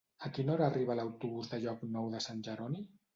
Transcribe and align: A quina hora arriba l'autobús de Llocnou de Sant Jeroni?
A 0.27 0.29
quina 0.35 0.53
hora 0.53 0.63
arriba 0.69 0.95
l'autobús 0.99 1.51
de 1.51 1.59
Llocnou 1.65 2.09
de 2.15 2.23
Sant 2.29 2.41
Jeroni? 2.49 2.83